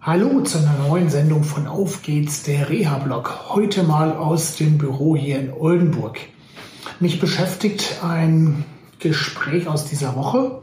Hallo 0.00 0.42
zu 0.42 0.58
einer 0.58 0.78
neuen 0.86 1.10
Sendung 1.10 1.42
von 1.42 1.66
Auf 1.66 2.02
geht's, 2.02 2.44
der 2.44 2.70
Reha-Blog. 2.70 3.48
Heute 3.48 3.82
mal 3.82 4.12
aus 4.12 4.54
dem 4.54 4.78
Büro 4.78 5.16
hier 5.16 5.40
in 5.40 5.52
Oldenburg. 5.52 6.20
Mich 7.00 7.18
beschäftigt 7.18 7.96
ein 8.04 8.64
Gespräch 9.00 9.66
aus 9.66 9.86
dieser 9.86 10.14
Woche. 10.14 10.62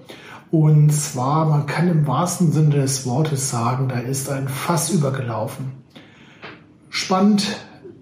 Und 0.51 0.89
zwar, 0.91 1.47
man 1.47 1.65
kann 1.65 1.89
im 1.89 2.07
wahrsten 2.07 2.53
Sinne 2.53 2.75
des 2.75 3.05
Wortes 3.05 3.49
sagen, 3.49 3.89
da 3.89 3.99
ist 3.99 4.29
ein 4.29 4.47
Fass 4.47 4.89
übergelaufen. 4.89 5.73
Spannend 6.89 7.45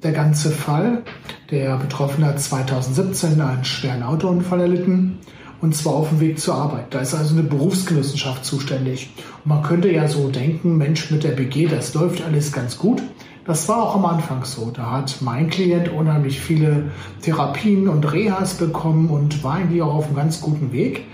der 0.03 0.11
ganze 0.11 0.51
Fall. 0.51 1.01
Der 1.49 1.77
Betroffene 1.77 2.27
hat 2.27 2.39
2017 2.39 3.41
einen 3.41 3.65
schweren 3.65 4.03
Autounfall 4.03 4.61
erlitten 4.61 5.17
und 5.63 5.73
zwar 5.73 5.93
auf 5.93 6.09
dem 6.09 6.19
Weg 6.19 6.41
zur 6.41 6.55
Arbeit. 6.55 6.93
Da 6.93 6.99
ist 6.99 7.13
also 7.13 7.33
eine 7.33 7.43
Berufsgenossenschaft 7.43 8.43
zuständig. 8.43 9.11
Und 9.45 9.49
man 9.49 9.63
könnte 9.63 9.89
ja 9.89 10.09
so 10.09 10.27
denken, 10.27 10.75
Mensch, 10.75 11.09
mit 11.09 11.23
der 11.23 11.29
BG, 11.29 11.67
das 11.67 11.93
läuft 11.93 12.21
alles 12.21 12.51
ganz 12.51 12.77
gut. 12.77 13.01
Das 13.45 13.69
war 13.69 13.81
auch 13.81 13.95
am 13.95 14.03
Anfang 14.03 14.43
so. 14.43 14.71
Da 14.71 14.91
hat 14.91 15.21
mein 15.21 15.49
Klient 15.49 15.87
unheimlich 15.87 16.41
viele 16.41 16.91
Therapien 17.21 17.87
und 17.87 18.11
Rehas 18.11 18.55
bekommen 18.55 19.09
und 19.09 19.41
war 19.45 19.53
eigentlich 19.53 19.81
auch 19.81 19.93
auf 19.93 20.07
einem 20.07 20.17
ganz 20.17 20.41
guten 20.41 20.73
Weg. 20.73 21.05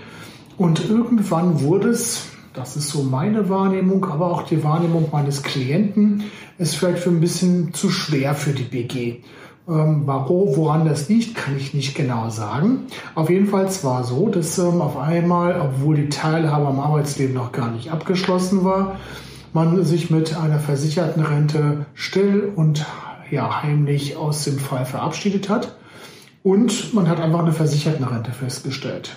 Und 0.56 0.84
irgendwann 0.90 1.60
wurde 1.60 1.90
es, 1.90 2.26
das 2.52 2.76
ist 2.76 2.88
so 2.88 3.04
meine 3.04 3.48
Wahrnehmung, 3.50 4.04
aber 4.06 4.32
auch 4.32 4.42
die 4.42 4.64
Wahrnehmung 4.64 5.10
meines 5.12 5.44
Klienten, 5.44 6.24
es 6.58 6.74
vielleicht 6.74 7.04
für 7.04 7.10
ein 7.10 7.20
bisschen 7.20 7.72
zu 7.72 7.88
schwer 7.88 8.34
für 8.34 8.50
die 8.50 8.64
BG. 8.64 9.20
Ähm, 9.68 10.02
warum, 10.06 10.56
woran 10.56 10.86
das 10.86 11.08
liegt, 11.08 11.36
kann 11.36 11.56
ich 11.56 11.74
nicht 11.74 11.94
genau 11.94 12.30
sagen. 12.30 12.86
Auf 13.14 13.30
jeden 13.30 13.46
Fall 13.46 13.68
war 13.82 14.04
so, 14.04 14.28
dass 14.28 14.58
ähm, 14.58 14.80
auf 14.80 14.96
einmal, 14.96 15.60
obwohl 15.60 15.96
die 15.96 16.08
Teilhabe 16.08 16.66
am 16.66 16.80
Arbeitsleben 16.80 17.34
noch 17.34 17.52
gar 17.52 17.70
nicht 17.70 17.92
abgeschlossen 17.92 18.64
war, 18.64 18.96
man 19.52 19.84
sich 19.84 20.10
mit 20.10 20.36
einer 20.36 20.58
versicherten 20.58 21.22
Rente 21.22 21.86
still 21.94 22.52
und 22.54 22.86
ja, 23.30 23.62
heimlich 23.62 24.16
aus 24.16 24.44
dem 24.44 24.58
Fall 24.58 24.84
verabschiedet 24.84 25.48
hat. 25.48 25.76
Und 26.42 26.94
man 26.94 27.08
hat 27.08 27.20
einfach 27.20 27.40
eine 27.40 27.52
versicherte 27.52 28.10
Rente 28.10 28.32
festgestellt. 28.32 29.16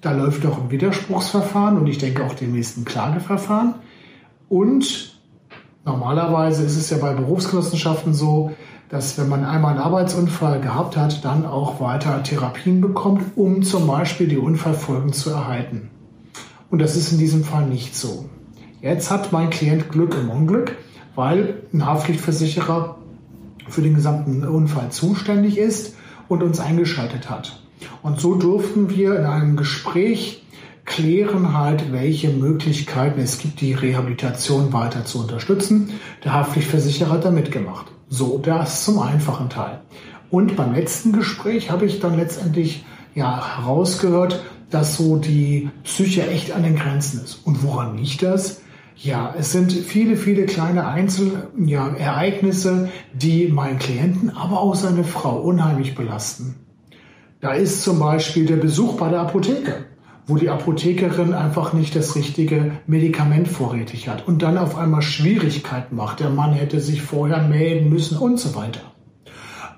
Da 0.00 0.12
läuft 0.12 0.44
auch 0.46 0.58
ein 0.58 0.70
Widerspruchsverfahren 0.70 1.78
und 1.78 1.86
ich 1.86 1.98
denke 1.98 2.24
auch 2.24 2.34
demnächst 2.34 2.76
ein 2.76 2.84
Klageverfahren. 2.84 3.76
Und 4.48 5.18
normalerweise 5.84 6.64
ist 6.64 6.76
es 6.76 6.90
ja 6.90 6.98
bei 6.98 7.14
Berufsgenossenschaften 7.14 8.12
so, 8.12 8.52
dass 8.94 9.18
wenn 9.18 9.28
man 9.28 9.44
einmal 9.44 9.72
einen 9.72 9.80
Arbeitsunfall 9.80 10.60
gehabt 10.60 10.96
hat, 10.96 11.24
dann 11.24 11.46
auch 11.46 11.80
weiter 11.80 12.22
Therapien 12.22 12.80
bekommt, 12.80 13.24
um 13.34 13.64
zum 13.64 13.88
Beispiel 13.88 14.28
die 14.28 14.38
Unfallfolgen 14.38 15.12
zu 15.12 15.30
erhalten. 15.30 15.90
Und 16.70 16.78
das 16.78 16.94
ist 16.94 17.10
in 17.10 17.18
diesem 17.18 17.42
Fall 17.42 17.66
nicht 17.66 17.96
so. 17.96 18.26
Jetzt 18.80 19.10
hat 19.10 19.32
mein 19.32 19.50
Klient 19.50 19.90
Glück 19.90 20.14
im 20.14 20.30
Unglück, 20.30 20.76
weil 21.16 21.64
ein 21.72 21.84
Haftpflichtversicherer 21.84 22.98
für 23.68 23.82
den 23.82 23.96
gesamten 23.96 24.46
Unfall 24.46 24.90
zuständig 24.90 25.58
ist 25.58 25.96
und 26.28 26.44
uns 26.44 26.60
eingeschaltet 26.60 27.28
hat. 27.28 27.64
Und 28.00 28.20
so 28.20 28.36
durften 28.36 28.90
wir 28.90 29.18
in 29.18 29.24
einem 29.24 29.56
Gespräch 29.56 30.44
klären 30.84 31.58
halt, 31.58 31.90
welche 31.90 32.28
Möglichkeiten 32.28 33.20
es 33.20 33.38
gibt, 33.38 33.60
die 33.60 33.72
Rehabilitation 33.72 34.72
weiter 34.72 35.04
zu 35.04 35.18
unterstützen. 35.18 35.90
Der 36.22 36.34
Haftpflichtversicherer 36.34 37.10
hat 37.10 37.24
da 37.24 37.32
mitgemacht. 37.32 37.93
So, 38.08 38.38
das 38.38 38.84
zum 38.84 38.98
einfachen 38.98 39.48
Teil. 39.48 39.80
Und 40.30 40.56
beim 40.56 40.74
letzten 40.74 41.12
Gespräch 41.12 41.70
habe 41.70 41.86
ich 41.86 42.00
dann 42.00 42.16
letztendlich 42.16 42.84
ja 43.14 43.58
herausgehört, 43.58 44.42
dass 44.70 44.96
so 44.96 45.16
die 45.16 45.70
Psyche 45.84 46.26
echt 46.28 46.52
an 46.52 46.64
den 46.64 46.76
Grenzen 46.76 47.22
ist. 47.22 47.46
Und 47.46 47.62
woran 47.62 47.96
liegt 47.98 48.22
das? 48.22 48.60
Ja, 48.96 49.34
es 49.36 49.52
sind 49.52 49.72
viele, 49.72 50.16
viele 50.16 50.46
kleine 50.46 50.86
Einzelereignisse, 50.86 52.70
ja, 52.84 52.88
die 53.12 53.48
meinen 53.48 53.78
Klienten, 53.78 54.30
aber 54.30 54.60
auch 54.60 54.74
seine 54.74 55.04
Frau 55.04 55.40
unheimlich 55.40 55.94
belasten. 55.94 56.56
Da 57.40 57.52
ist 57.52 57.82
zum 57.82 57.98
Beispiel 57.98 58.46
der 58.46 58.56
Besuch 58.56 58.96
bei 58.96 59.08
der 59.08 59.20
Apotheke 59.20 59.86
wo 60.26 60.36
die 60.36 60.48
Apothekerin 60.48 61.34
einfach 61.34 61.72
nicht 61.72 61.94
das 61.94 62.16
richtige 62.16 62.72
Medikament 62.86 63.48
vorrätig 63.48 64.08
hat 64.08 64.26
und 64.26 64.42
dann 64.42 64.56
auf 64.56 64.76
einmal 64.76 65.02
Schwierigkeiten 65.02 65.96
macht. 65.96 66.20
Der 66.20 66.30
Mann 66.30 66.54
hätte 66.54 66.80
sich 66.80 67.02
vorher 67.02 67.42
melden 67.42 67.90
müssen 67.90 68.16
und 68.16 68.40
so 68.40 68.54
weiter. 68.54 68.80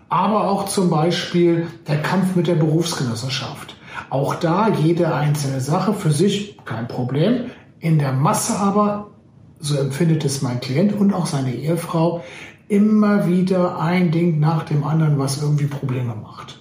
Aber 0.09 0.49
auch 0.49 0.67
zum 0.67 0.89
Beispiel 0.89 1.67
der 1.89 2.01
Kampf 2.01 2.37
mit 2.37 2.47
der 2.47 2.55
Berufsgenossenschaft. 2.55 3.77
Auch 4.09 4.37
da 4.37 4.69
jede 4.69 5.13
einzelne 5.13 5.61
Sache 5.61 5.93
für 5.93 6.13
sich 6.13 6.59
kein 6.65 6.87
Problem. 6.87 7.51
In 7.81 7.99
der 7.99 8.13
Masse 8.13 8.57
aber, 8.57 9.11
so 9.59 9.77
empfindet 9.77 10.25
es 10.25 10.43
mein 10.43 10.61
Klient 10.61 10.93
und 10.93 11.13
auch 11.13 11.27
seine 11.27 11.55
Ehefrau, 11.55 12.23
immer 12.69 13.27
wieder 13.27 13.81
ein 13.81 14.13
Ding 14.13 14.39
nach 14.39 14.65
dem 14.65 14.85
anderen, 14.85 15.19
was 15.19 15.43
irgendwie 15.43 15.67
Probleme 15.67 16.15
macht. 16.15 16.61